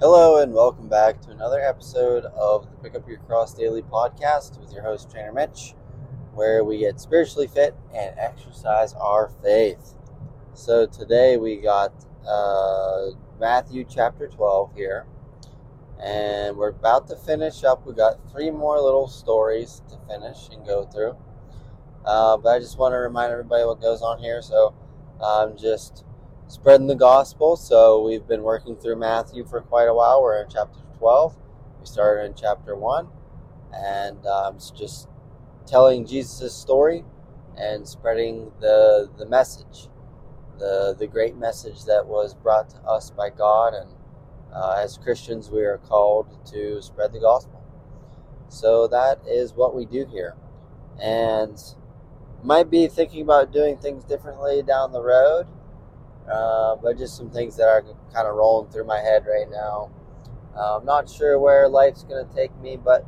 Hello, 0.00 0.40
and 0.40 0.54
welcome 0.54 0.88
back 0.88 1.20
to 1.20 1.30
another 1.30 1.60
episode 1.60 2.24
of 2.24 2.66
the 2.70 2.76
Pick 2.78 2.94
Up 2.94 3.06
Your 3.06 3.18
Cross 3.18 3.52
Daily 3.52 3.82
podcast 3.82 4.58
with 4.58 4.72
your 4.72 4.82
host, 4.82 5.10
Trainer 5.10 5.30
Mitch, 5.30 5.74
where 6.32 6.64
we 6.64 6.78
get 6.78 6.98
spiritually 6.98 7.46
fit 7.46 7.74
and 7.94 8.18
exercise 8.18 8.94
our 8.94 9.30
faith. 9.42 9.92
So, 10.54 10.86
today 10.86 11.36
we 11.36 11.56
got 11.56 11.92
uh, 12.26 13.08
Matthew 13.38 13.84
chapter 13.86 14.26
12 14.26 14.74
here, 14.74 15.04
and 16.02 16.56
we're 16.56 16.70
about 16.70 17.06
to 17.08 17.16
finish 17.16 17.62
up. 17.62 17.86
We 17.86 17.92
got 17.92 18.26
three 18.32 18.50
more 18.50 18.80
little 18.80 19.06
stories 19.06 19.82
to 19.90 19.98
finish 20.08 20.48
and 20.50 20.64
go 20.64 20.86
through. 20.86 21.14
Uh, 22.06 22.38
but 22.38 22.56
I 22.56 22.58
just 22.58 22.78
want 22.78 22.92
to 22.94 22.96
remind 22.96 23.32
everybody 23.32 23.64
what 23.66 23.82
goes 23.82 24.00
on 24.00 24.18
here. 24.18 24.40
So, 24.40 24.74
I'm 25.22 25.58
just 25.58 26.06
spreading 26.50 26.88
the 26.88 26.96
gospel. 26.96 27.56
So 27.56 28.02
we've 28.02 28.26
been 28.26 28.42
working 28.42 28.76
through 28.76 28.96
Matthew 28.96 29.44
for 29.46 29.60
quite 29.60 29.84
a 29.84 29.94
while. 29.94 30.20
We're 30.20 30.42
in 30.42 30.48
chapter 30.50 30.80
12. 30.98 31.36
We 31.78 31.86
started 31.86 32.24
in 32.24 32.34
chapter 32.34 32.74
1. 32.74 33.08
And 33.72 34.26
um, 34.26 34.56
it's 34.56 34.70
just 34.70 35.08
telling 35.64 36.04
Jesus' 36.04 36.52
story 36.52 37.04
and 37.56 37.86
spreading 37.86 38.50
the, 38.60 39.08
the 39.16 39.26
message, 39.26 39.88
the, 40.58 40.96
the 40.98 41.06
great 41.06 41.36
message 41.36 41.84
that 41.84 42.06
was 42.06 42.34
brought 42.34 42.68
to 42.70 42.78
us 42.78 43.10
by 43.10 43.30
God. 43.30 43.72
And 43.72 43.90
uh, 44.52 44.82
as 44.82 44.98
Christians, 44.98 45.50
we 45.50 45.62
are 45.62 45.78
called 45.78 46.44
to 46.46 46.82
spread 46.82 47.12
the 47.12 47.20
gospel. 47.20 47.62
So 48.48 48.88
that 48.88 49.20
is 49.24 49.54
what 49.54 49.72
we 49.72 49.86
do 49.86 50.04
here. 50.04 50.34
And 51.00 51.56
might 52.42 52.70
be 52.70 52.88
thinking 52.88 53.22
about 53.22 53.52
doing 53.52 53.76
things 53.76 54.02
differently 54.02 54.62
down 54.62 54.90
the 54.90 55.02
road 55.02 55.46
uh, 56.28 56.76
but 56.76 56.98
just 56.98 57.16
some 57.16 57.30
things 57.30 57.56
that 57.56 57.68
are 57.68 57.82
kind 58.12 58.26
of 58.26 58.34
rolling 58.34 58.70
through 58.70 58.84
my 58.84 58.98
head 58.98 59.24
right 59.26 59.50
now. 59.50 59.90
Uh, 60.56 60.78
I'm 60.78 60.84
not 60.84 61.08
sure 61.08 61.38
where 61.38 61.68
life's 61.68 62.02
going 62.02 62.26
to 62.26 62.34
take 62.34 62.54
me, 62.60 62.76
but 62.76 63.06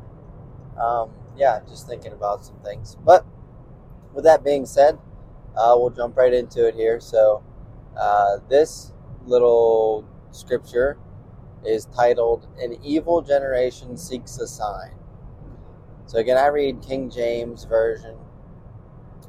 um, 0.79 1.11
yeah, 1.35 1.59
just 1.67 1.87
thinking 1.87 2.13
about 2.13 2.45
some 2.45 2.57
things. 2.63 2.95
But 3.03 3.25
with 4.13 4.23
that 4.23 4.43
being 4.43 4.65
said, 4.65 4.97
uh, 5.55 5.75
we'll 5.77 5.89
jump 5.89 6.17
right 6.17 6.33
into 6.33 6.67
it 6.67 6.75
here. 6.75 6.99
So, 6.99 7.43
uh, 7.97 8.37
this 8.49 8.91
little 9.25 10.07
scripture 10.31 10.97
is 11.65 11.85
titled 11.85 12.47
An 12.59 12.77
Evil 12.83 13.21
Generation 13.21 13.97
Seeks 13.97 14.37
a 14.39 14.47
Sign. 14.47 14.91
So, 16.05 16.17
again, 16.17 16.37
I 16.37 16.47
read 16.47 16.81
King 16.81 17.09
James 17.09 17.65
Version. 17.65 18.17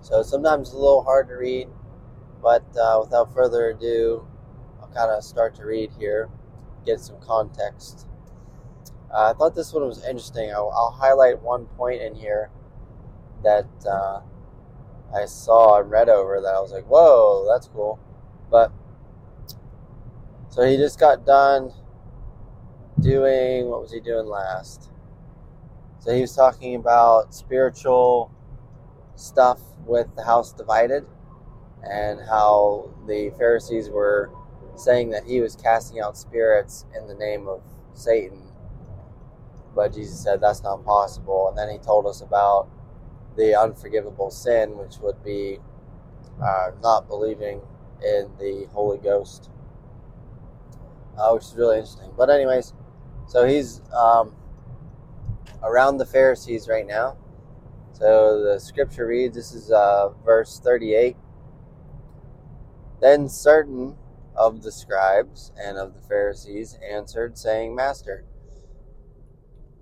So, 0.00 0.22
sometimes 0.22 0.68
it's 0.68 0.74
a 0.74 0.78
little 0.78 1.02
hard 1.02 1.28
to 1.28 1.34
read. 1.34 1.68
But 2.44 2.62
uh, 2.76 3.00
without 3.02 3.32
further 3.32 3.70
ado, 3.70 4.28
I'll 4.78 4.88
kind 4.88 5.10
of 5.10 5.24
start 5.24 5.54
to 5.54 5.64
read 5.64 5.90
here, 5.98 6.28
get 6.84 7.00
some 7.00 7.18
context. 7.18 8.06
Uh, 9.10 9.30
I 9.30 9.32
thought 9.32 9.54
this 9.54 9.72
one 9.72 9.86
was 9.86 10.04
interesting. 10.04 10.50
I'll, 10.50 10.70
I'll, 10.76 10.90
highlight 10.90 11.40
one 11.40 11.64
point 11.64 12.02
in 12.02 12.14
here 12.14 12.50
that 13.44 13.66
uh, 13.90 14.20
I 15.16 15.24
saw 15.24 15.80
and 15.80 15.90
read 15.90 16.10
over 16.10 16.42
that 16.42 16.54
I 16.54 16.60
was 16.60 16.70
like, 16.70 16.84
whoa, 16.84 17.48
that's 17.50 17.68
cool. 17.68 17.98
But 18.50 18.70
so 20.50 20.66
he 20.66 20.76
just 20.76 21.00
got 21.00 21.24
done 21.24 21.72
doing 23.00 23.68
what 23.68 23.80
was 23.80 23.90
he 23.90 24.00
doing 24.00 24.26
last? 24.26 24.90
So 25.98 26.12
he 26.12 26.20
was 26.20 26.36
talking 26.36 26.74
about 26.74 27.34
spiritual 27.34 28.30
stuff 29.16 29.60
with 29.86 30.14
the 30.14 30.24
house 30.24 30.52
divided 30.52 31.06
and 31.90 32.20
how 32.20 32.90
the 33.06 33.30
Pharisees 33.38 33.90
were 33.90 34.30
saying 34.77 35.10
that 35.10 35.24
he 35.24 35.40
was 35.40 35.56
casting 35.56 36.00
out 36.00 36.16
spirits 36.16 36.86
in 36.96 37.06
the 37.06 37.14
name 37.14 37.48
of 37.48 37.62
Satan. 37.94 38.42
But 39.74 39.94
Jesus 39.94 40.22
said 40.22 40.40
that's 40.40 40.62
not 40.62 40.84
possible. 40.84 41.48
And 41.48 41.58
then 41.58 41.68
he 41.70 41.78
told 41.78 42.06
us 42.06 42.20
about 42.20 42.68
the 43.36 43.58
unforgivable 43.58 44.30
sin, 44.30 44.77
which 44.77 44.98
would 44.98 45.22
be 45.24 45.58
uh, 46.42 46.70
not 46.83 47.08
believing 47.08 47.61
in 48.02 48.30
the 48.39 48.68
Holy 48.72 48.98
Ghost, 48.98 49.51
uh, 51.18 51.30
which 51.33 51.45
is 51.45 51.55
really 51.55 51.78
interesting. 51.78 52.12
But, 52.16 52.30
anyways, 52.30 52.74
so 53.27 53.46
he's 53.46 53.80
um, 53.92 54.34
around 55.62 55.98
the 55.98 56.06
Pharisees 56.06 56.68
right 56.68 56.86
now. 56.86 57.16
So 57.92 58.42
the 58.42 58.58
scripture 58.58 59.06
reads 59.06 59.36
this 59.36 59.52
is 59.52 59.70
uh, 59.70 60.11
verse 60.24 60.61
38. 60.62 61.16
Then 63.04 63.28
certain 63.28 63.98
of 64.34 64.62
the 64.62 64.72
scribes 64.72 65.52
and 65.62 65.76
of 65.76 65.92
the 65.92 66.00
Pharisees 66.00 66.78
answered, 66.82 67.36
saying, 67.36 67.74
Master, 67.74 68.24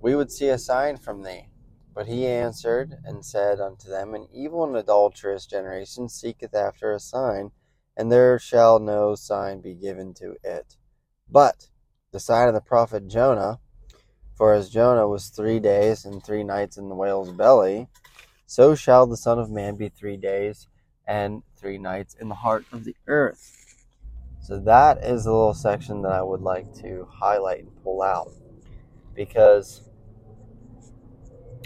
we 0.01 0.17
would 0.17 0.33
see 0.33 0.49
a 0.49 0.59
sign 0.59 0.97
from 0.97 1.23
thee. 1.23 1.47
But 1.95 2.09
he 2.09 2.27
answered 2.27 2.97
and 3.05 3.25
said 3.25 3.61
unto 3.61 3.89
them, 3.89 4.17
An 4.17 4.27
evil 4.33 4.65
and 4.65 4.75
adulterous 4.75 5.47
generation 5.47 6.09
seeketh 6.09 6.53
after 6.53 6.91
a 6.91 6.99
sign, 6.99 7.53
and 7.97 8.11
there 8.11 8.41
shall 8.41 8.81
no 8.81 9.15
sign 9.15 9.61
be 9.61 9.75
given 9.75 10.15
to 10.15 10.35
it. 10.43 10.75
But 11.31 11.69
the 12.11 12.19
sign 12.19 12.49
of 12.49 12.55
the 12.55 12.61
prophet 12.61 13.07
Jonah, 13.07 13.61
for 14.35 14.53
as 14.53 14.69
Jonah 14.69 15.07
was 15.07 15.29
three 15.29 15.61
days 15.61 16.05
and 16.05 16.25
three 16.25 16.43
nights 16.43 16.77
in 16.77 16.89
the 16.89 16.97
whale's 16.97 17.31
belly, 17.31 17.87
so 18.47 18.75
shall 18.75 19.07
the 19.07 19.17
Son 19.17 19.39
of 19.39 19.49
Man 19.49 19.77
be 19.77 19.89
three 19.89 20.17
days 20.17 20.67
and 21.07 21.45
three 21.63 21.79
nights 21.79 22.17
in 22.21 22.29
the 22.29 22.35
heart 22.35 22.67
of 22.73 22.85
the 22.85 22.97
earth. 23.07 23.77
So 24.41 24.59
that 24.59 25.05
is 25.05 25.25
a 25.25 25.31
little 25.31 25.55
section 25.55 26.03
that 26.03 26.13
I 26.13 26.23
would 26.23 26.43
like 26.43 26.75
to 26.83 27.07
highlight 27.11 27.61
and 27.61 27.85
pull 27.85 28.03
out 28.03 28.33
because 29.15 29.89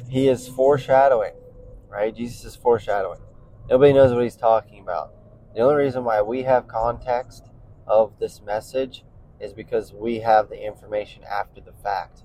he 0.08 0.28
is 0.28 0.46
foreshadowing, 0.46 1.32
right? 1.88 2.14
Jesus 2.14 2.44
is 2.44 2.54
foreshadowing. 2.54 3.20
Nobody 3.70 3.94
knows 3.94 4.12
what 4.12 4.22
he's 4.22 4.36
talking 4.36 4.80
about. 4.80 5.12
The 5.54 5.62
only 5.62 5.76
reason 5.76 6.04
why 6.04 6.20
we 6.20 6.42
have 6.42 6.68
context 6.68 7.48
of 7.86 8.12
this 8.20 8.42
message 8.42 9.04
is 9.40 9.54
because 9.54 9.92
we 9.94 10.20
have 10.20 10.50
the 10.50 10.62
information 10.62 11.24
after 11.24 11.62
the 11.62 11.72
fact. 11.72 12.24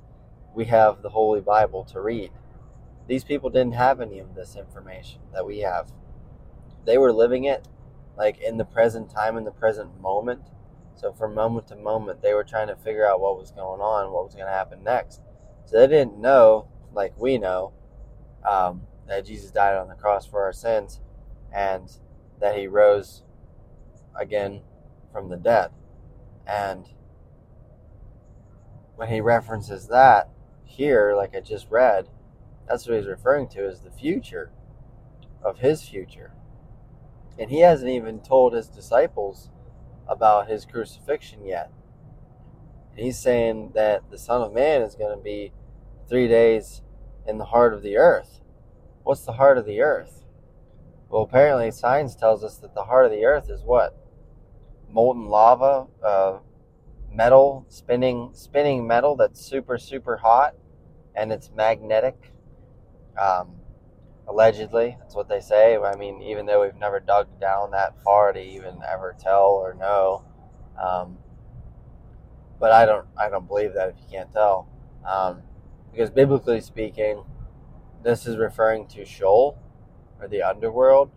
We 0.53 0.65
have 0.65 1.01
the 1.01 1.09
Holy 1.09 1.39
Bible 1.39 1.85
to 1.85 2.01
read. 2.01 2.31
These 3.07 3.23
people 3.23 3.49
didn't 3.49 3.75
have 3.75 4.01
any 4.01 4.19
of 4.19 4.35
this 4.35 4.57
information 4.57 5.21
that 5.33 5.45
we 5.45 5.59
have 5.59 5.91
they 6.85 6.97
were 6.97 7.13
living 7.13 7.45
it 7.45 7.67
like 8.17 8.39
in 8.39 8.57
the 8.57 8.65
present 8.65 9.09
time, 9.09 9.37
in 9.37 9.43
the 9.43 9.51
present 9.51 9.99
moment. 10.01 10.41
So 10.95 11.11
from 11.11 11.33
moment 11.33 11.67
to 11.67 11.75
moment, 11.75 12.21
they 12.21 12.33
were 12.33 12.43
trying 12.43 12.67
to 12.67 12.75
figure 12.75 13.07
out 13.07 13.19
what 13.19 13.37
was 13.37 13.51
going 13.51 13.81
on, 13.81 14.11
what 14.11 14.25
was 14.25 14.35
going 14.35 14.45
to 14.45 14.53
happen 14.53 14.83
next. 14.83 15.21
So 15.65 15.79
they 15.79 15.87
didn't 15.87 16.19
know, 16.19 16.67
like 16.93 17.13
we 17.17 17.37
know, 17.37 17.73
um, 18.47 18.83
that 19.07 19.25
Jesus 19.25 19.51
died 19.51 19.75
on 19.75 19.87
the 19.87 19.95
cross 19.95 20.25
for 20.25 20.43
our 20.43 20.53
sins 20.53 20.99
and 21.53 21.91
that 22.39 22.57
he 22.57 22.67
rose 22.67 23.23
again 24.15 24.61
from 25.11 25.29
the 25.29 25.37
dead. 25.37 25.71
And 26.45 26.85
when 28.95 29.09
he 29.09 29.21
references 29.21 29.87
that 29.87 30.29
here, 30.63 31.15
like 31.15 31.35
I 31.35 31.39
just 31.39 31.67
read, 31.69 32.09
that's 32.67 32.87
what 32.87 32.97
he's 32.97 33.07
referring 33.07 33.47
to 33.49 33.67
as 33.67 33.81
the 33.81 33.91
future 33.91 34.51
of 35.43 35.59
his 35.59 35.81
future. 35.81 36.33
And 37.37 37.49
he 37.49 37.59
hasn't 37.59 37.89
even 37.89 38.19
told 38.19 38.53
his 38.53 38.67
disciples 38.67 39.49
about 40.07 40.49
his 40.49 40.65
crucifixion 40.65 41.45
yet. 41.45 41.71
He's 42.95 43.17
saying 43.17 43.71
that 43.73 44.09
the 44.11 44.17
Son 44.17 44.41
of 44.41 44.53
Man 44.53 44.81
is 44.81 44.95
going 44.95 45.17
to 45.17 45.23
be 45.23 45.53
three 46.09 46.27
days 46.27 46.81
in 47.25 47.37
the 47.37 47.45
heart 47.45 47.73
of 47.73 47.81
the 47.81 47.97
earth. 47.97 48.41
What's 49.03 49.25
the 49.25 49.33
heart 49.33 49.57
of 49.57 49.65
the 49.65 49.81
earth? 49.81 50.25
Well, 51.09 51.23
apparently, 51.23 51.71
science 51.71 52.15
tells 52.15 52.43
us 52.43 52.57
that 52.57 52.75
the 52.75 52.83
heart 52.83 53.05
of 53.05 53.11
the 53.11 53.25
earth 53.25 53.49
is 53.49 53.63
what? 53.63 53.97
Molten 54.89 55.27
lava, 55.27 55.87
uh, 56.03 56.39
metal, 57.11 57.65
spinning, 57.69 58.31
spinning 58.33 58.85
metal 58.87 59.15
that's 59.15 59.41
super, 59.41 59.77
super 59.77 60.17
hot, 60.17 60.55
and 61.15 61.31
it's 61.31 61.49
magnetic. 61.55 62.33
Um, 63.19 63.60
allegedly. 64.27 64.97
That's 64.99 65.15
what 65.15 65.29
they 65.29 65.39
say. 65.39 65.77
I 65.77 65.95
mean, 65.95 66.21
even 66.21 66.45
though 66.45 66.61
we've 66.61 66.75
never 66.75 66.99
dug 66.99 67.39
down 67.39 67.71
that 67.71 68.01
far 68.03 68.33
to 68.33 68.39
even 68.39 68.79
ever 68.87 69.15
tell 69.19 69.49
or 69.49 69.73
know, 69.73 70.23
um, 70.81 71.17
but 72.59 72.71
I 72.71 72.85
don't, 72.85 73.07
I 73.17 73.29
don't 73.29 73.47
believe 73.47 73.73
that 73.73 73.89
if 73.89 73.95
you 73.97 74.05
can't 74.09 74.31
tell, 74.31 74.67
um, 75.07 75.41
because 75.91 76.09
biblically 76.09 76.61
speaking, 76.61 77.23
this 78.03 78.25
is 78.25 78.37
referring 78.37 78.87
to 78.89 79.05
Sheol 79.05 79.57
or 80.19 80.27
the 80.27 80.43
underworld, 80.43 81.11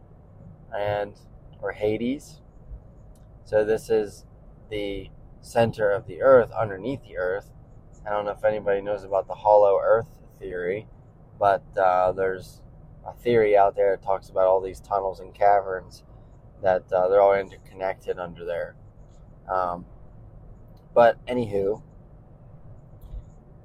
and 0.77 1.15
or 1.63 1.73
Hades. 1.73 2.41
So 3.45 3.65
this 3.65 3.91
is 3.91 4.25
the 4.71 5.11
center 5.41 5.91
of 5.91 6.07
the 6.07 6.23
earth 6.23 6.51
underneath 6.53 7.03
the 7.03 7.19
earth. 7.19 7.51
I 8.07 8.11
don't 8.11 8.25
know 8.25 8.33
if 8.33 8.45
anybody 8.45 8.81
knows 8.81 9.05
about 9.05 9.27
the 9.29 9.35
hollow 9.35 9.79
earth 9.83 10.09
theory, 10.39 10.87
but 11.39 11.63
uh, 11.77 12.13
there's 12.13 12.61
a 13.07 13.13
theory 13.13 13.57
out 13.57 13.77
there 13.77 13.97
that 13.97 14.05
talks 14.05 14.29
about 14.29 14.47
all 14.47 14.61
these 14.61 14.81
tunnels 14.81 15.21
and 15.21 15.35
caverns 15.35 16.05
that 16.63 16.91
uh, 16.93 17.09
they're 17.09 17.21
all 17.21 17.35
interconnected 17.35 18.19
under 18.19 18.45
there. 18.45 18.75
Um, 19.49 19.85
but 20.95 21.25
anywho, 21.27 21.83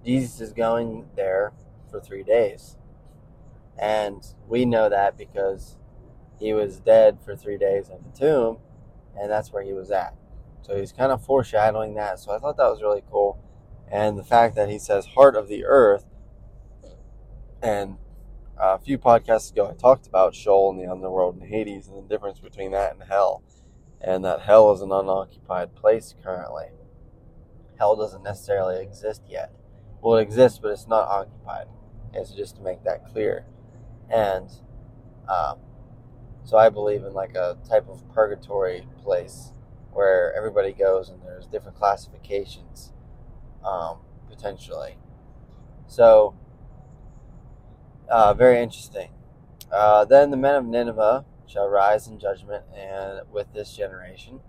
Jesus 0.05 0.41
is 0.41 0.53
going 0.53 1.07
there 1.15 1.53
for 1.89 1.99
three 1.99 2.23
days. 2.23 2.75
And 3.77 4.25
we 4.47 4.65
know 4.65 4.89
that 4.89 5.17
because 5.17 5.77
he 6.39 6.53
was 6.53 6.79
dead 6.79 7.19
for 7.23 7.35
three 7.35 7.57
days 7.57 7.89
in 7.89 7.97
the 8.03 8.17
tomb, 8.17 8.57
and 9.17 9.29
that's 9.31 9.53
where 9.53 9.63
he 9.63 9.73
was 9.73 9.91
at. 9.91 10.15
So 10.61 10.77
he's 10.77 10.91
kind 10.91 11.11
of 11.11 11.23
foreshadowing 11.23 11.95
that. 11.95 12.19
So 12.19 12.33
I 12.33 12.39
thought 12.39 12.57
that 12.57 12.69
was 12.69 12.81
really 12.81 13.03
cool. 13.09 13.41
And 13.91 14.17
the 14.17 14.23
fact 14.23 14.55
that 14.55 14.69
he 14.69 14.77
says 14.77 15.05
heart 15.07 15.35
of 15.35 15.47
the 15.47 15.65
earth, 15.65 16.05
and 17.61 17.97
a 18.59 18.77
few 18.77 18.97
podcasts 18.97 19.51
ago 19.51 19.69
I 19.69 19.73
talked 19.73 20.07
about 20.07 20.35
Sheol 20.35 20.71
and 20.71 20.79
the 20.79 20.91
underworld 20.91 21.35
and 21.35 21.49
Hades 21.49 21.87
and 21.87 21.97
the 21.97 22.07
difference 22.07 22.39
between 22.39 22.71
that 22.71 22.93
and 22.93 23.03
hell. 23.03 23.43
And 24.01 24.23
that 24.25 24.41
hell 24.41 24.71
is 24.71 24.81
an 24.81 24.91
unoccupied 24.91 25.75
place 25.75 26.15
currently. 26.23 26.67
Hell 27.77 27.95
doesn't 27.95 28.23
necessarily 28.23 28.81
exist 28.81 29.23
yet. 29.27 29.53
Well, 30.01 30.17
it 30.17 30.23
exists, 30.23 30.59
but 30.59 30.71
it's 30.71 30.87
not 30.87 31.07
occupied. 31.07 31.67
And 32.13 32.25
so 32.25 32.35
just 32.35 32.55
to 32.57 32.61
make 32.61 32.83
that 32.83 33.11
clear. 33.11 33.45
And 34.09 34.49
um, 35.27 35.59
so 36.43 36.57
I 36.57 36.69
believe 36.69 37.03
in 37.03 37.13
like 37.13 37.35
a 37.35 37.57
type 37.67 37.87
of 37.89 38.03
purgatory 38.13 38.87
place 39.03 39.53
where 39.91 40.33
everybody 40.35 40.73
goes 40.73 41.09
and 41.09 41.21
there's 41.23 41.45
different 41.47 41.77
classifications 41.77 42.93
um, 43.65 43.99
potentially. 44.29 44.97
So, 45.87 46.35
uh, 48.09 48.33
very 48.33 48.61
interesting. 48.61 49.09
Uh, 49.71 50.05
then 50.05 50.31
the 50.31 50.37
men 50.37 50.55
of 50.55 50.65
Nineveh 50.65 51.25
shall 51.47 51.67
rise 51.67 52.07
in 52.07 52.19
judgment 52.19 52.63
and 52.75 53.21
with 53.31 53.53
this 53.53 53.75
generation 53.75 54.39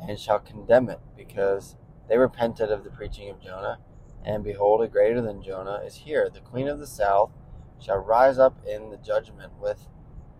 and 0.00 0.18
shall 0.18 0.38
condemn 0.38 0.88
it 0.88 1.00
because 1.16 1.76
they 2.08 2.18
repented 2.18 2.70
of 2.70 2.84
the 2.84 2.90
preaching 2.90 3.30
of 3.30 3.40
Jonah 3.40 3.78
and 4.24 4.42
behold 4.42 4.82
a 4.82 4.88
greater 4.88 5.20
than 5.20 5.42
Jonah 5.42 5.82
is 5.84 5.96
here 5.96 6.28
the 6.28 6.40
queen 6.40 6.66
of 6.66 6.78
the 6.78 6.86
south 6.86 7.30
shall 7.80 7.98
rise 7.98 8.38
up 8.38 8.58
in 8.66 8.90
the 8.90 8.96
judgment 8.96 9.52
with 9.60 9.86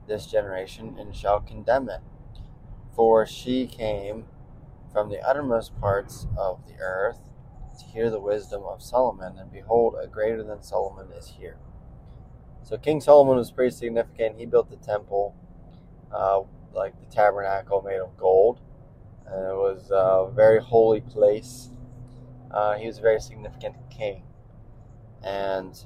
this 0.08 0.26
generation 0.26 0.96
and 0.98 1.14
shall 1.14 1.40
condemn 1.40 1.88
it 1.88 2.00
for 2.94 3.26
she 3.26 3.66
came 3.66 4.26
from 4.92 5.10
the 5.10 5.20
uttermost 5.20 5.78
parts 5.80 6.26
of 6.36 6.60
the 6.66 6.80
earth 6.80 7.18
to 7.78 7.84
hear 7.86 8.08
the 8.08 8.20
wisdom 8.20 8.62
of 8.62 8.80
Solomon, 8.80 9.36
and 9.38 9.50
behold, 9.50 9.96
a 10.00 10.06
greater 10.06 10.44
than 10.44 10.62
Solomon 10.62 11.08
is 11.12 11.34
here. 11.38 11.58
So 12.64 12.78
King 12.78 13.00
Solomon 13.00 13.36
was 13.36 13.50
pretty 13.50 13.74
significant. 13.74 14.38
He 14.38 14.46
built 14.46 14.70
the 14.70 14.76
temple, 14.76 15.36
uh, 16.10 16.40
like 16.72 16.98
the 16.98 17.14
tabernacle 17.14 17.82
made 17.82 18.00
of 18.00 18.16
gold, 18.16 18.60
and 19.26 19.46
it 19.46 19.54
was 19.54 19.90
a 19.90 20.30
very 20.34 20.60
holy 20.60 21.02
place. 21.02 21.68
Uh, 22.50 22.74
he 22.74 22.86
was 22.86 22.98
a 22.98 23.02
very 23.02 23.20
significant 23.20 23.76
king, 23.90 24.22
and 25.22 25.84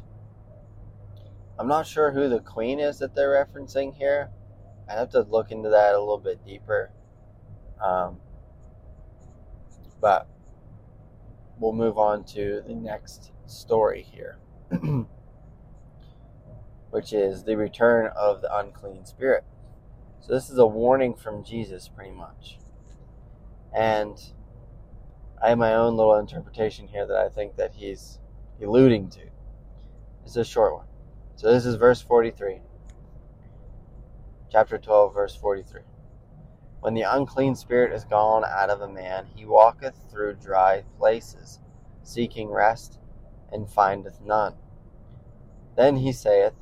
I'm 1.59 1.67
not 1.67 1.87
sure 1.87 2.13
who 2.13 2.29
the 2.29 2.41
queen 2.41 2.79
is 2.79 2.99
that 3.01 3.15
they're 3.15 3.45
referencing 3.45 3.95
here. 3.95 4.31
I 4.89 4.93
have 4.93 5.11
to 5.11 5.23
look 5.23 5.51
into 5.51 5.71
that 5.71 5.95
a 5.95 5.99
little 5.99 6.19
bit 6.19 6.45
deeper. 6.45 6.93
Um, 7.83 8.19
but 10.01 10.29
we'll 11.59 11.73
move 11.73 11.99
on 11.99 12.25
to 12.25 12.63
the 12.67 12.75
next 12.75 13.33
story 13.47 14.03
here, 14.03 14.39
which 16.91 17.13
is 17.13 17.45
the 17.45 17.57
return 17.57 18.11
of 18.17 18.41
the 18.41 18.57
unclean 18.57 19.05
spirit. 19.05 19.45
So, 20.21 20.33
this 20.33 20.51
is 20.51 20.59
a 20.59 20.67
warning 20.67 21.15
from 21.15 21.45
Jesus, 21.45 21.89
pretty 21.89 22.11
much. 22.11 22.59
And 23.75 24.19
I 25.43 25.51
have 25.51 25.59
my 25.59 25.75
own 25.75 25.97
little 25.97 26.17
interpretation 26.19 26.89
here 26.89 27.07
that 27.07 27.17
I 27.17 27.29
think 27.29 27.57
that 27.57 27.75
he's 27.75 28.19
alluding 28.63 29.11
to. 29.11 29.21
It's 30.25 30.37
a 30.37 30.45
short 30.45 30.75
one. 30.75 30.87
So, 31.37 31.53
this 31.53 31.65
is 31.65 31.77
verse 31.77 32.03
43, 32.03 32.61
chapter 34.51 34.79
12, 34.79 35.15
verse 35.15 35.37
43. 35.37 35.83
When 36.81 36.95
the 36.95 37.03
unclean 37.03 37.55
spirit 37.55 37.93
is 37.93 38.05
gone 38.05 38.45
out 38.45 38.71
of 38.71 38.81
a 38.81 38.89
man, 38.89 39.27
he 39.35 39.45
walketh 39.45 39.97
through 40.11 40.35
dry 40.35 40.85
places, 40.99 41.61
seeking 42.03 42.51
rest, 42.51 42.99
and 43.53 43.69
findeth 43.69 44.21
none. 44.21 44.55
Then 45.77 45.97
he 45.97 46.13
saith, 46.13 46.55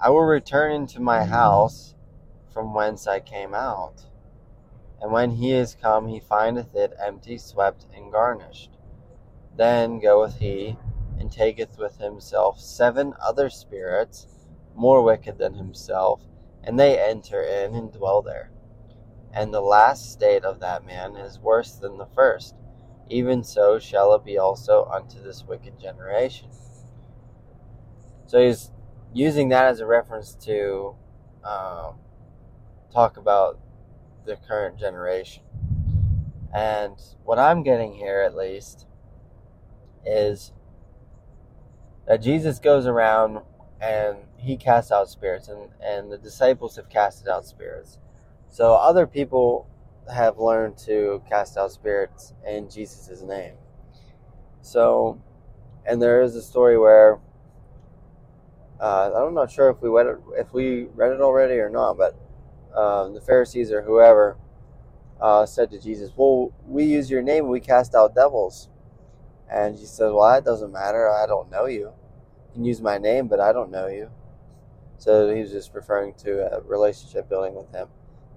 I 0.00 0.10
will 0.10 0.24
return 0.24 0.72
into 0.72 1.00
my 1.00 1.24
house 1.24 1.94
from 2.52 2.74
whence 2.74 3.06
I 3.06 3.20
came 3.20 3.54
out. 3.54 4.06
And 5.00 5.12
when 5.12 5.30
he 5.30 5.52
is 5.52 5.76
come, 5.80 6.08
he 6.08 6.20
findeth 6.20 6.74
it 6.74 6.92
empty, 7.00 7.38
swept, 7.38 7.86
and 7.94 8.10
garnished. 8.10 8.70
Then 9.56 10.00
goeth 10.00 10.38
he, 10.38 10.76
and 11.18 11.30
taketh 11.30 11.78
with 11.78 11.98
himself 11.98 12.60
seven 12.60 13.14
other 13.20 13.50
spirits, 13.50 14.26
more 14.74 15.02
wicked 15.02 15.38
than 15.38 15.54
himself, 15.54 16.22
and 16.64 16.78
they 16.78 16.98
enter 16.98 17.42
in 17.42 17.74
and 17.74 17.92
dwell 17.92 18.22
there 18.22 18.50
and 19.32 19.52
the 19.52 19.60
last 19.60 20.10
state 20.12 20.44
of 20.44 20.60
that 20.60 20.84
man 20.84 21.16
is 21.16 21.38
worse 21.38 21.72
than 21.72 21.98
the 21.98 22.08
first. 22.14 22.54
Even 23.08 23.42
so 23.44 23.78
shall 23.78 24.14
it 24.14 24.24
be 24.24 24.38
also 24.38 24.84
unto 24.92 25.22
this 25.22 25.44
wicked 25.44 25.78
generation. 25.78 26.48
So 28.26 28.40
he's 28.40 28.70
using 29.12 29.48
that 29.50 29.66
as 29.66 29.80
a 29.80 29.86
reference 29.86 30.34
to 30.34 30.94
um, 31.44 31.94
talk 32.92 33.16
about 33.16 33.58
the 34.26 34.36
current 34.36 34.78
generation. 34.78 35.42
And 36.54 36.96
what 37.24 37.38
I'm 37.38 37.62
getting 37.62 37.94
here, 37.94 38.20
at 38.20 38.36
least, 38.36 38.86
is 40.04 40.52
that 42.06 42.22
Jesus 42.22 42.58
goes 42.58 42.86
around 42.86 43.40
and 43.80 44.16
he 44.36 44.56
casts 44.56 44.90
out 44.90 45.08
spirits, 45.08 45.48
and, 45.48 45.70
and 45.82 46.10
the 46.10 46.18
disciples 46.18 46.76
have 46.76 46.88
casted 46.88 47.28
out 47.28 47.46
spirits. 47.46 47.98
So 48.48 48.74
other 48.74 49.06
people 49.06 49.68
have 50.12 50.38
learned 50.38 50.78
to 50.78 51.22
cast 51.28 51.56
out 51.56 51.72
spirits 51.72 52.32
in 52.46 52.70
Jesus' 52.70 53.22
name. 53.22 53.54
So, 54.62 55.20
and 55.84 56.00
there 56.00 56.22
is 56.22 56.34
a 56.34 56.42
story 56.42 56.78
where 56.78 57.18
uh, 58.80 59.10
I'm 59.14 59.34
not 59.34 59.50
sure 59.50 59.70
if 59.70 59.82
we 59.82 59.88
read 59.88 60.06
it, 60.06 60.18
if 60.36 60.52
we 60.52 60.84
read 60.94 61.12
it 61.12 61.20
already 61.20 61.54
or 61.54 61.70
not, 61.70 61.96
but 61.96 62.14
um, 62.78 63.14
the 63.14 63.20
Pharisees 63.20 63.72
or 63.72 63.82
whoever 63.82 64.36
uh, 65.20 65.46
said 65.46 65.70
to 65.70 65.80
Jesus, 65.80 66.12
"Well, 66.16 66.52
we 66.66 66.84
use 66.84 67.10
your 67.10 67.22
name, 67.22 67.48
we 67.48 67.60
cast 67.60 67.94
out 67.94 68.14
devils." 68.14 68.68
And 69.50 69.76
he 69.76 69.86
says, 69.86 70.12
"Well, 70.12 70.30
that 70.30 70.44
doesn't 70.44 70.72
matter. 70.72 71.10
I 71.10 71.26
don't 71.26 71.50
know 71.50 71.66
you. 71.66 71.80
You 71.80 72.52
can 72.54 72.64
use 72.64 72.80
my 72.80 72.98
name, 72.98 73.28
but 73.28 73.40
I 73.40 73.52
don't 73.52 73.70
know 73.70 73.88
you." 73.88 74.10
So 74.98 75.32
he 75.34 75.40
was 75.40 75.52
just 75.52 75.74
referring 75.74 76.14
to 76.24 76.56
a 76.56 76.60
relationship 76.60 77.28
building 77.28 77.54
with 77.54 77.70
him 77.72 77.88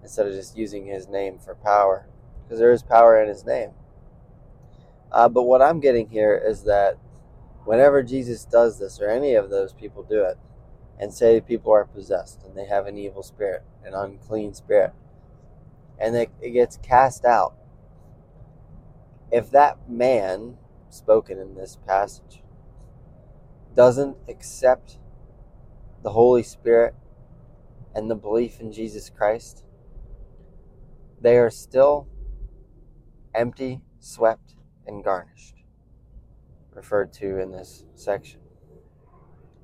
instead 0.03 0.27
of 0.27 0.33
just 0.33 0.57
using 0.57 0.85
his 0.85 1.07
name 1.07 1.37
for 1.39 1.55
power, 1.55 2.07
because 2.43 2.59
there 2.59 2.71
is 2.71 2.83
power 2.83 3.21
in 3.21 3.27
his 3.27 3.45
name. 3.45 3.71
Uh, 5.11 5.27
but 5.27 5.43
what 5.43 5.61
I'm 5.61 5.79
getting 5.79 6.07
here 6.07 6.35
is 6.35 6.63
that 6.63 6.97
whenever 7.65 8.03
Jesus 8.03 8.45
does 8.45 8.79
this, 8.79 8.99
or 9.01 9.09
any 9.09 9.35
of 9.35 9.49
those 9.49 9.73
people 9.73 10.03
do 10.03 10.23
it, 10.23 10.37
and 10.99 11.13
say 11.13 11.41
people 11.41 11.71
are 11.71 11.85
possessed 11.85 12.43
and 12.43 12.55
they 12.55 12.65
have 12.65 12.85
an 12.85 12.97
evil 12.97 13.23
spirit, 13.23 13.63
an 13.83 13.93
unclean 13.93 14.53
spirit, 14.53 14.93
and 15.99 16.15
it, 16.15 16.29
it 16.41 16.51
gets 16.51 16.77
cast 16.77 17.25
out, 17.25 17.55
if 19.31 19.49
that 19.51 19.89
man, 19.89 20.57
spoken 20.89 21.39
in 21.39 21.55
this 21.55 21.77
passage, 21.87 22.43
doesn't 23.75 24.17
accept 24.27 24.97
the 26.03 26.11
Holy 26.11 26.43
Spirit 26.43 26.93
and 27.95 28.09
the 28.09 28.15
belief 28.15 28.59
in 28.59 28.71
Jesus 28.71 29.09
Christ, 29.09 29.63
they 31.19 31.37
are 31.37 31.49
still 31.49 32.07
empty, 33.33 33.81
swept, 33.99 34.55
and 34.85 35.03
garnished, 35.03 35.60
referred 36.73 37.13
to 37.13 37.39
in 37.39 37.51
this 37.51 37.85
section. 37.95 38.39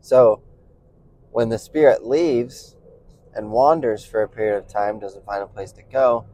So, 0.01 0.41
when 1.31 1.49
the 1.49 1.59
spirit 1.59 2.05
leaves 2.05 2.75
and 3.33 3.51
wanders 3.51 4.05
for 4.05 4.21
a 4.21 4.27
period 4.27 4.57
of 4.57 4.67
time, 4.67 4.99
doesn't 4.99 5.25
find 5.25 5.43
a 5.43 5.47
place 5.47 5.71
to 5.73 5.83
go, 5.83 6.25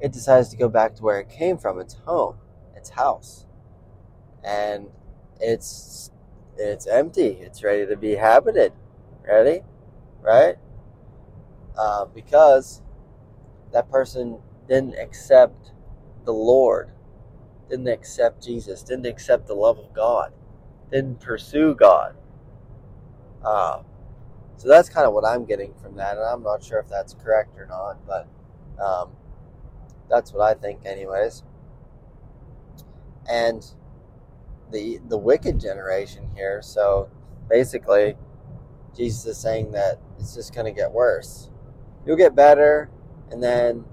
it 0.00 0.12
decides 0.12 0.48
to 0.50 0.56
go 0.56 0.68
back 0.68 0.94
to 0.96 1.02
where 1.02 1.20
it 1.20 1.28
came 1.28 1.58
from, 1.58 1.80
its 1.80 1.94
home, 1.94 2.36
its 2.76 2.90
house. 2.90 3.46
And 4.42 4.88
it's 5.40 6.10
it's 6.56 6.86
empty. 6.86 7.38
It's 7.40 7.62
ready 7.62 7.86
to 7.86 7.96
be 7.96 8.16
habited. 8.16 8.72
Ready? 9.26 9.62
Right? 10.20 10.56
Uh, 11.76 12.04
because 12.06 12.82
that 13.72 13.90
person 13.90 14.38
didn't 14.68 14.94
accept 14.94 15.72
the 16.24 16.32
Lord, 16.32 16.90
didn't 17.68 17.88
accept 17.88 18.42
Jesus, 18.42 18.82
didn't 18.82 19.06
accept 19.06 19.46
the 19.46 19.54
love 19.54 19.78
of 19.78 19.92
God, 19.92 20.32
didn't 20.90 21.20
pursue 21.20 21.74
God. 21.74 22.16
Uh, 23.44 23.82
so 24.56 24.68
that's 24.68 24.88
kind 24.88 25.06
of 25.06 25.12
what 25.12 25.24
I'm 25.24 25.44
getting 25.44 25.74
from 25.74 25.96
that, 25.96 26.16
and 26.16 26.24
I'm 26.24 26.42
not 26.42 26.62
sure 26.62 26.78
if 26.78 26.88
that's 26.88 27.14
correct 27.14 27.58
or 27.58 27.66
not, 27.66 27.98
but 28.06 28.28
um, 28.82 29.10
that's 30.08 30.32
what 30.32 30.42
I 30.42 30.54
think, 30.54 30.80
anyways. 30.84 31.42
And 33.28 33.64
the 34.70 35.00
the 35.08 35.18
wicked 35.18 35.60
generation 35.60 36.28
here. 36.34 36.60
So 36.62 37.08
basically, 37.48 38.16
Jesus 38.96 39.26
is 39.26 39.38
saying 39.38 39.72
that 39.72 39.98
it's 40.18 40.34
just 40.34 40.54
going 40.54 40.66
to 40.66 40.72
get 40.72 40.92
worse. 40.92 41.50
You'll 42.06 42.16
get 42.16 42.34
better, 42.34 42.90
and 43.30 43.42
then 43.42 43.84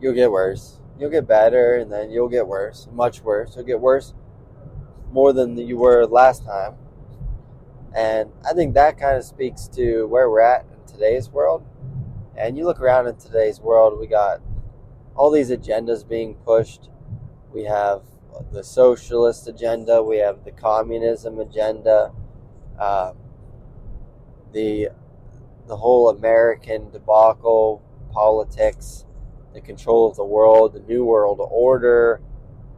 you'll 0.00 0.14
get 0.14 0.30
worse. 0.30 0.77
You'll 0.98 1.10
get 1.10 1.26
better, 1.26 1.76
and 1.76 1.90
then 1.90 2.10
you'll 2.10 2.28
get 2.28 2.46
worse, 2.46 2.88
much 2.92 3.22
worse. 3.22 3.54
You'll 3.54 3.64
get 3.64 3.80
worse 3.80 4.14
more 5.12 5.32
than 5.32 5.56
you 5.56 5.76
were 5.76 6.06
last 6.06 6.44
time. 6.44 6.74
And 7.94 8.30
I 8.48 8.52
think 8.52 8.74
that 8.74 8.98
kind 8.98 9.16
of 9.16 9.24
speaks 9.24 9.68
to 9.68 10.06
where 10.06 10.30
we're 10.30 10.40
at 10.40 10.66
in 10.72 10.92
today's 10.92 11.30
world. 11.30 11.64
And 12.36 12.56
you 12.56 12.64
look 12.64 12.80
around 12.80 13.06
in 13.06 13.16
today's 13.16 13.60
world, 13.60 13.98
we 13.98 14.06
got 14.06 14.40
all 15.14 15.30
these 15.30 15.50
agendas 15.50 16.08
being 16.08 16.34
pushed. 16.34 16.90
We 17.52 17.64
have 17.64 18.02
the 18.52 18.62
socialist 18.62 19.48
agenda, 19.48 20.02
we 20.02 20.18
have 20.18 20.44
the 20.44 20.52
communism 20.52 21.40
agenda, 21.40 22.12
uh, 22.78 23.12
the 24.52 24.90
the 25.66 25.76
whole 25.76 26.08
American 26.08 26.90
debacle, 26.90 27.82
politics, 28.10 29.04
the 29.58 29.66
control 29.66 30.08
of 30.08 30.16
the 30.16 30.24
world, 30.24 30.72
the 30.72 30.80
new 30.80 31.04
world 31.04 31.40
order, 31.40 32.20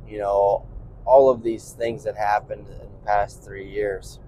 you 0.08 0.18
know, 0.18 0.66
all 1.04 1.28
of 1.28 1.42
these 1.42 1.72
things 1.72 2.04
that 2.04 2.16
happened 2.16 2.66
in 2.68 2.78
the 2.78 3.06
past 3.06 3.42
three 3.42 3.68
years. 3.68 4.18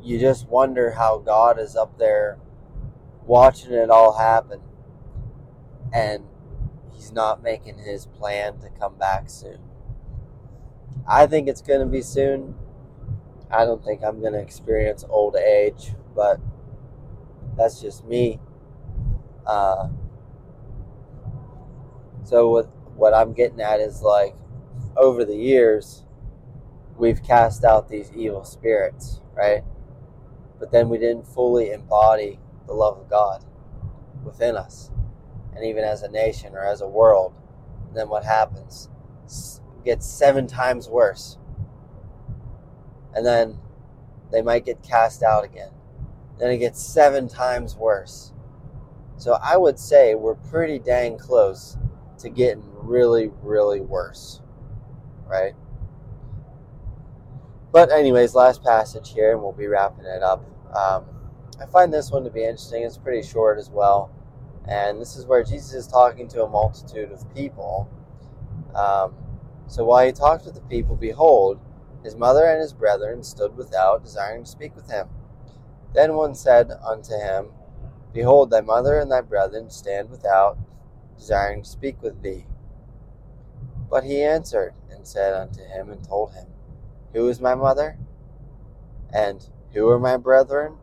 You 0.00 0.18
just 0.18 0.48
wonder 0.48 0.92
how 0.92 1.18
God 1.18 1.58
is 1.58 1.76
up 1.76 1.98
there 1.98 2.38
watching 3.26 3.72
it 3.72 3.90
all 3.90 4.16
happen 4.16 4.60
and 5.92 6.24
he's 6.92 7.12
not 7.12 7.42
making 7.42 7.78
his 7.78 8.06
plan 8.06 8.58
to 8.60 8.68
come 8.70 8.96
back 8.96 9.28
soon. 9.28 9.58
I 11.06 11.26
think 11.26 11.48
it's 11.48 11.62
going 11.62 11.80
to 11.80 11.86
be 11.86 12.02
soon. 12.02 12.54
I 13.50 13.64
don't 13.64 13.84
think 13.84 14.02
I'm 14.04 14.20
going 14.20 14.34
to 14.34 14.38
experience 14.38 15.04
old 15.08 15.34
age, 15.34 15.92
but 16.14 16.38
that's 17.56 17.80
just 17.80 18.04
me. 18.04 18.38
Uh, 19.50 19.88
so 22.22 22.52
with 22.52 22.68
what 22.94 23.14
I'm 23.14 23.32
getting 23.32 23.60
at 23.60 23.80
is 23.80 24.02
like 24.02 24.36
over 24.96 25.24
the 25.24 25.36
years 25.36 26.04
we've 26.96 27.22
cast 27.22 27.64
out 27.64 27.88
these 27.88 28.12
evil 28.14 28.44
spirits, 28.44 29.20
right? 29.34 29.64
But 30.60 30.70
then 30.70 30.88
we 30.88 30.98
didn't 30.98 31.26
fully 31.26 31.72
embody 31.72 32.38
the 32.66 32.74
love 32.74 32.98
of 32.98 33.10
God 33.10 33.44
within 34.24 34.56
us. 34.56 34.90
And 35.56 35.64
even 35.64 35.82
as 35.82 36.02
a 36.02 36.08
nation 36.08 36.54
or 36.54 36.64
as 36.64 36.80
a 36.80 36.88
world, 36.88 37.34
then 37.94 38.08
what 38.08 38.24
happens? 38.24 38.88
It 39.26 39.84
gets 39.84 40.06
seven 40.06 40.46
times 40.46 40.88
worse 40.88 41.38
and 43.14 43.26
then 43.26 43.58
they 44.30 44.42
might 44.42 44.64
get 44.64 44.82
cast 44.82 45.22
out 45.22 45.44
again. 45.44 45.70
Then 46.38 46.50
it 46.50 46.58
gets 46.58 46.80
seven 46.82 47.28
times 47.28 47.74
worse. 47.76 48.32
So 49.20 49.36
I 49.42 49.58
would 49.58 49.78
say 49.78 50.14
we're 50.14 50.34
pretty 50.34 50.78
dang 50.78 51.18
close 51.18 51.76
to 52.20 52.30
getting 52.30 52.64
really, 52.72 53.30
really 53.42 53.82
worse. 53.82 54.40
Right? 55.26 55.52
But, 57.70 57.92
anyways, 57.92 58.34
last 58.34 58.64
passage 58.64 59.12
here, 59.12 59.32
and 59.32 59.42
we'll 59.42 59.52
be 59.52 59.66
wrapping 59.66 60.06
it 60.06 60.22
up. 60.22 60.42
Um, 60.74 61.04
I 61.60 61.66
find 61.66 61.92
this 61.92 62.10
one 62.10 62.24
to 62.24 62.30
be 62.30 62.44
interesting. 62.44 62.82
It's 62.82 62.96
pretty 62.96 63.22
short 63.22 63.58
as 63.58 63.68
well. 63.68 64.10
And 64.66 64.98
this 64.98 65.16
is 65.16 65.26
where 65.26 65.44
Jesus 65.44 65.74
is 65.74 65.86
talking 65.86 66.26
to 66.28 66.44
a 66.44 66.48
multitude 66.48 67.12
of 67.12 67.34
people. 67.34 67.90
Um, 68.74 69.14
so 69.66 69.84
while 69.84 70.06
he 70.06 70.12
talked 70.12 70.46
with 70.46 70.54
the 70.54 70.62
people, 70.62 70.96
behold, 70.96 71.60
his 72.02 72.16
mother 72.16 72.46
and 72.46 72.58
his 72.58 72.72
brethren 72.72 73.22
stood 73.22 73.54
without, 73.54 74.02
desiring 74.02 74.44
to 74.44 74.50
speak 74.50 74.74
with 74.74 74.90
him. 74.90 75.08
Then 75.94 76.14
one 76.14 76.34
said 76.34 76.70
unto 76.82 77.12
him, 77.12 77.48
Behold, 78.12 78.50
thy 78.50 78.60
mother 78.60 78.98
and 78.98 79.10
thy 79.10 79.20
brethren 79.20 79.70
stand 79.70 80.10
without, 80.10 80.58
desiring 81.16 81.62
to 81.62 81.68
speak 81.68 82.02
with 82.02 82.22
thee. 82.22 82.46
But 83.88 84.04
he 84.04 84.22
answered 84.22 84.74
and 84.90 85.06
said 85.06 85.34
unto 85.34 85.62
him 85.64 85.90
and 85.90 86.02
told 86.02 86.32
him, 86.34 86.46
Who 87.12 87.28
is 87.28 87.40
my 87.40 87.54
mother? 87.54 87.98
And 89.12 89.48
who 89.72 89.88
are 89.88 89.98
my 89.98 90.16
brethren? 90.16 90.76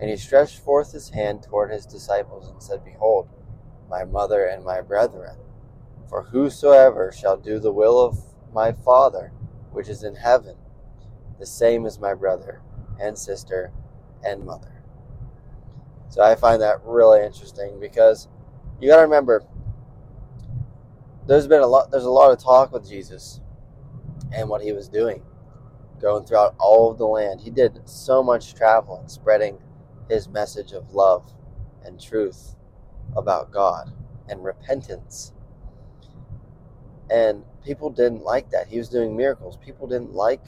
And 0.00 0.10
he 0.10 0.16
stretched 0.16 0.58
forth 0.58 0.92
his 0.92 1.10
hand 1.10 1.42
toward 1.42 1.70
his 1.70 1.86
disciples 1.86 2.48
and 2.48 2.62
said, 2.62 2.84
Behold, 2.84 3.28
my 3.88 4.04
mother 4.04 4.44
and 4.44 4.64
my 4.64 4.80
brethren. 4.80 5.36
For 6.08 6.24
whosoever 6.24 7.12
shall 7.12 7.36
do 7.36 7.58
the 7.58 7.72
will 7.72 8.00
of 8.00 8.18
my 8.52 8.72
Father, 8.72 9.32
which 9.70 9.88
is 9.88 10.02
in 10.02 10.16
heaven, 10.16 10.56
the 11.38 11.46
same 11.46 11.86
is 11.86 11.98
my 11.98 12.14
brother 12.14 12.62
and 13.00 13.18
sister 13.18 13.72
and 14.24 14.44
mother. 14.44 14.75
So 16.08 16.22
I 16.22 16.34
find 16.34 16.62
that 16.62 16.80
really 16.84 17.24
interesting 17.24 17.78
because 17.80 18.28
you 18.80 18.88
got 18.88 18.96
to 18.96 19.02
remember 19.02 19.44
there's 21.26 21.46
been 21.46 21.62
a 21.62 21.66
lot 21.66 21.90
there's 21.90 22.04
a 22.04 22.10
lot 22.10 22.30
of 22.30 22.38
talk 22.38 22.72
with 22.72 22.88
Jesus 22.88 23.40
and 24.32 24.48
what 24.48 24.62
he 24.62 24.72
was 24.72 24.88
doing 24.88 25.22
going 26.00 26.24
throughout 26.24 26.54
all 26.58 26.90
of 26.90 26.98
the 26.98 27.06
land. 27.06 27.40
He 27.40 27.50
did 27.50 27.80
so 27.88 28.22
much 28.22 28.54
travel 28.54 28.98
and 28.98 29.10
spreading 29.10 29.58
his 30.08 30.28
message 30.28 30.72
of 30.72 30.92
love 30.92 31.32
and 31.84 32.00
truth 32.00 32.54
about 33.16 33.50
God 33.50 33.92
and 34.28 34.44
repentance. 34.44 35.32
And 37.10 37.44
people 37.64 37.90
didn't 37.90 38.22
like 38.22 38.50
that. 38.50 38.66
He 38.68 38.78
was 38.78 38.88
doing 38.88 39.16
miracles. 39.16 39.56
People 39.56 39.86
didn't 39.86 40.12
like 40.12 40.42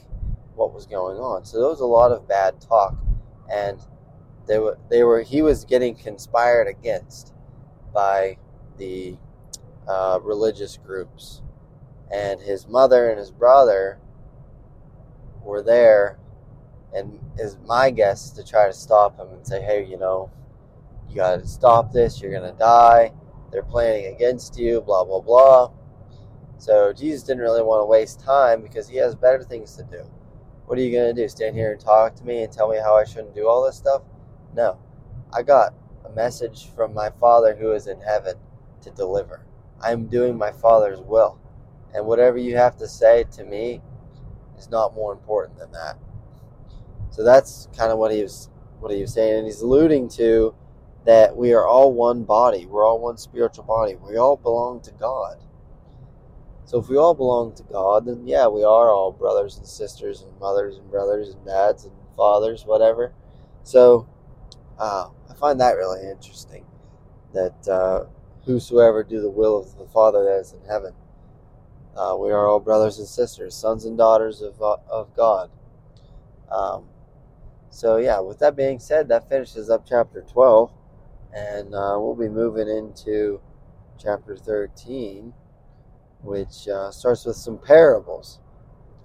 what 0.55 0.73
was 0.73 0.85
going 0.85 1.17
on. 1.17 1.45
So 1.45 1.59
there 1.59 1.69
was 1.69 1.79
a 1.79 1.85
lot 1.85 2.11
of 2.11 2.27
bad 2.27 2.59
talk, 2.61 2.95
and 3.51 3.79
they 4.49 4.59
were 4.59 4.77
they 4.89 5.03
were 5.03 5.21
he 5.21 5.41
was 5.41 5.63
getting 5.63 5.95
conspired 5.95 6.67
against 6.67 7.33
by 7.93 8.37
the 8.77 9.17
uh, 9.87 10.19
religious 10.21 10.77
groups, 10.77 11.41
and 12.13 12.41
his 12.41 12.67
mother 12.67 13.09
and 13.09 13.17
his 13.17 13.31
brother 13.31 13.99
were 15.43 15.63
there, 15.63 16.19
and 16.93 17.19
is 17.37 17.57
my 17.65 17.91
guess 17.91 18.31
to 18.31 18.43
try 18.43 18.67
to 18.67 18.73
stop 18.73 19.17
him 19.17 19.29
and 19.29 19.47
say, 19.47 19.61
hey, 19.61 19.85
you 19.85 19.97
know, 19.97 20.29
you 21.09 21.15
got 21.15 21.39
to 21.39 21.47
stop 21.47 21.93
this. 21.93 22.21
You're 22.21 22.33
gonna 22.33 22.51
die. 22.59 23.13
They're 23.51 23.63
planning 23.63 24.13
against 24.13 24.59
you. 24.59 24.81
Blah 24.81 25.05
blah 25.05 25.21
blah 25.21 25.71
so 26.59 26.91
Jesus 26.91 27.23
didn't 27.23 27.41
really 27.41 27.63
want 27.63 27.81
to 27.81 27.85
waste 27.85 28.19
time 28.19 28.61
because 28.61 28.89
he 28.89 28.97
has 28.97 29.15
better 29.15 29.43
things 29.43 29.77
to 29.77 29.83
do. 29.83 30.03
What 30.65 30.77
are 30.77 30.81
you 30.81 30.91
going 30.91 31.15
to 31.15 31.19
do? 31.21 31.27
Stand 31.29 31.55
here 31.55 31.71
and 31.71 31.79
talk 31.79 32.15
to 32.15 32.25
me 32.25 32.43
and 32.43 32.51
tell 32.51 32.69
me 32.69 32.77
how 32.77 32.97
I 32.97 33.05
shouldn't 33.05 33.33
do 33.33 33.47
all 33.47 33.65
this 33.65 33.77
stuff? 33.77 34.01
No. 34.59 34.77
I 35.31 35.41
got 35.41 35.73
a 36.03 36.09
message 36.09 36.67
from 36.75 36.93
my 36.93 37.11
Father 37.11 37.55
who 37.55 37.71
is 37.71 37.87
in 37.87 38.01
heaven 38.01 38.35
to 38.81 38.91
deliver. 38.91 39.45
I'm 39.79 40.07
doing 40.07 40.37
my 40.37 40.51
Father's 40.51 40.99
will. 40.99 41.39
And 41.93 42.05
whatever 42.05 42.37
you 42.37 42.57
have 42.57 42.75
to 42.79 42.87
say 42.89 43.23
to 43.37 43.45
me 43.45 43.81
is 44.57 44.69
not 44.69 44.93
more 44.93 45.13
important 45.13 45.59
than 45.59 45.71
that. 45.71 45.97
So 47.09 47.23
that's 47.23 47.69
kind 47.77 47.89
of 47.89 47.99
what 47.99 48.11
he 48.11 48.21
was 48.21 48.49
what 48.81 48.91
he 48.91 48.99
was 48.99 49.13
saying 49.13 49.37
and 49.37 49.45
he's 49.45 49.61
alluding 49.61 50.09
to 50.09 50.53
that 51.05 51.37
we 51.37 51.53
are 51.53 51.65
all 51.65 51.93
one 51.93 52.25
body. 52.25 52.65
We're 52.65 52.85
all 52.85 52.99
one 52.99 53.17
spiritual 53.17 53.63
body. 53.63 53.95
We 53.95 54.17
all 54.17 54.35
belong 54.35 54.81
to 54.81 54.91
God. 54.91 55.37
So 56.65 56.79
if 56.79 56.89
we 56.89 56.97
all 56.97 57.13
belong 57.13 57.55
to 57.55 57.63
God, 57.63 58.07
then 58.07 58.27
yeah, 58.27 58.47
we 58.47 58.65
are 58.65 58.91
all 58.91 59.13
brothers 59.13 59.57
and 59.57 59.65
sisters 59.65 60.21
and 60.21 60.37
mothers 60.37 60.75
and 60.75 60.91
brothers 60.91 61.29
and 61.29 61.45
dads 61.45 61.85
and 61.85 61.93
fathers, 62.17 62.65
whatever. 62.65 63.13
So 63.63 64.05
uh, 64.79 65.09
I 65.29 65.33
find 65.35 65.59
that 65.59 65.73
really 65.73 66.09
interesting 66.09 66.65
that 67.33 67.67
uh, 67.67 68.05
whosoever 68.45 69.03
do 69.03 69.21
the 69.21 69.29
will 69.29 69.57
of 69.57 69.77
the 69.77 69.85
Father 69.85 70.23
that 70.23 70.39
is 70.39 70.53
in 70.53 70.67
heaven. 70.67 70.93
Uh, 71.95 72.15
we 72.19 72.31
are 72.31 72.47
all 72.47 72.59
brothers 72.59 72.97
and 72.97 73.07
sisters, 73.07 73.55
sons 73.55 73.85
and 73.85 73.97
daughters 73.97 74.41
of, 74.41 74.61
uh, 74.61 74.77
of 74.89 75.15
God. 75.15 75.51
Um, 76.49 76.85
so, 77.69 77.97
yeah, 77.97 78.19
with 78.19 78.39
that 78.39 78.55
being 78.55 78.79
said, 78.79 79.09
that 79.09 79.29
finishes 79.29 79.69
up 79.69 79.85
chapter 79.87 80.25
12, 80.31 80.71
and 81.35 81.75
uh, 81.75 81.97
we'll 81.99 82.15
be 82.15 82.29
moving 82.29 82.67
into 82.67 83.41
chapter 84.01 84.35
13 84.35 85.33
which 86.21 86.67
uh, 86.67 86.91
starts 86.91 87.25
with 87.25 87.35
some 87.35 87.57
parables. 87.57 88.39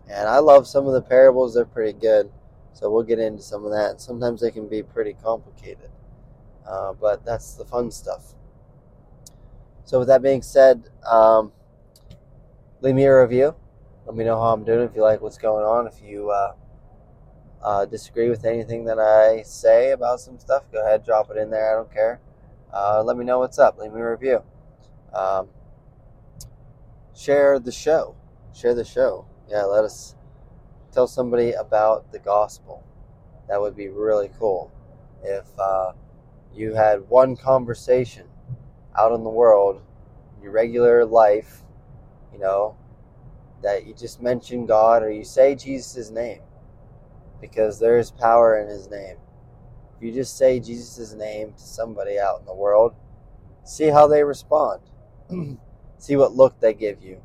And 0.09 0.29
I 0.29 0.39
love 0.39 0.67
some 0.67 0.87
of 0.87 0.93
the 0.93 1.03
parables, 1.03 1.55
they're 1.55 1.65
pretty 1.65 1.99
good. 1.99 2.31
So 2.75 2.91
we'll 2.91 3.05
get 3.05 3.19
into 3.21 3.43
some 3.43 3.65
of 3.65 3.71
that. 3.71 4.01
Sometimes 4.01 4.41
they 4.41 4.51
can 4.51 4.69
be 4.69 4.83
pretty 4.83 5.15
complicated, 5.15 5.91
uh, 6.69 6.93
but 6.93 7.25
that's 7.25 7.55
the 7.55 7.65
fun 7.65 7.91
stuff. 7.91 8.35
So, 9.85 10.01
with 10.01 10.09
that 10.09 10.23
being 10.23 10.43
said, 10.43 10.89
um, 11.09 11.53
leave 12.81 12.95
me 12.95 13.05
a 13.05 13.21
review. 13.21 13.55
Let 14.07 14.17
me 14.17 14.25
know 14.25 14.41
how 14.41 14.53
I'm 14.53 14.65
doing. 14.65 14.89
If 14.89 14.97
you 14.97 15.03
like 15.03 15.21
what's 15.21 15.39
going 15.39 15.65
on, 15.65 15.87
if 15.87 16.03
you 16.03 16.31
uh, 16.31 16.55
uh, 17.63 17.85
disagree 17.85 18.29
with 18.29 18.45
anything 18.45 18.85
that 18.87 18.99
I 18.99 19.43
say 19.43 19.93
about 19.93 20.21
some 20.21 20.39
stuff, 20.39 20.65
go 20.73 20.85
ahead, 20.85 21.05
drop 21.05 21.31
it 21.31 21.37
in 21.37 21.51
there. 21.51 21.73
I 21.73 21.77
don't 21.77 21.93
care. 21.93 22.21
Uh, 22.73 23.03
let 23.05 23.17
me 23.17 23.25
know 23.25 23.39
what's 23.39 23.59
up. 23.59 23.79
Leave 23.79 23.93
me 23.93 24.01
a 24.01 24.11
review. 24.11 24.43
Um, 25.13 25.49
share 27.15 27.59
the 27.59 27.73
show. 27.73 28.17
share 28.53 28.75
the 28.75 28.85
show. 28.85 29.27
Yeah, 29.49 29.63
let 29.63 29.85
us 29.85 30.17
tell 30.95 31.07
somebody 31.09 31.53
about 31.53 32.13
the 32.13 32.19
gospel. 32.21 32.85
That 33.49 33.61
would 33.61 33.77
be 33.77 33.89
really 33.89 34.31
cool. 34.39 34.73
If 35.23 35.47
uh, 35.59 35.93
you 36.55 36.75
had 36.75 37.09
one 37.09 37.37
conversation 37.37 38.27
out 38.97 39.13
in 39.13 39.25
the 39.25 39.31
world, 39.31 39.83
your 40.41 40.53
regular 40.53 41.05
life, 41.05 41.63
you 42.33 42.39
know, 42.39 42.77
that 43.63 43.87
you 43.87 43.95
just 43.95 44.23
mention 44.23 44.67
God 44.67 45.03
or 45.03 45.11
you 45.11 45.25
say 45.25 45.55
Jesus' 45.55 46.11
name 46.11 46.41
because 47.41 47.79
there 47.79 47.99
is 47.99 48.11
power 48.11 48.61
in 48.61 48.69
his 48.69 48.89
name. 48.89 49.17
If 49.97 50.03
you 50.03 50.13
just 50.13 50.37
say 50.37 50.61
Jesus' 50.61 51.13
name 51.15 51.53
to 51.53 51.63
somebody 51.63 52.19
out 52.19 52.41
in 52.41 52.47
the 52.47 52.55
world, 52.55 52.95
see 53.65 53.89
how 53.89 54.07
they 54.07 54.23
respond. 54.23 54.81
see 55.99 56.17
what 56.17 56.35
look 56.35 56.61
they 56.61 56.75
give 56.75 57.03
you. 57.03 57.21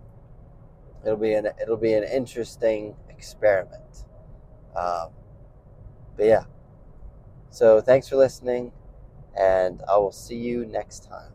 It'll 1.06 1.18
be 1.18 1.34
an 1.34 1.50
it'll 1.62 1.78
be 1.78 1.94
an 1.94 2.04
interesting 2.04 2.96
experiment. 3.20 4.06
Um, 4.76 5.10
but 6.16 6.26
yeah. 6.26 6.44
So 7.50 7.82
thanks 7.82 8.08
for 8.08 8.16
listening, 8.16 8.72
and 9.38 9.82
I 9.90 9.98
will 9.98 10.12
see 10.12 10.38
you 10.38 10.66
next 10.66 11.06
time. 11.06 11.32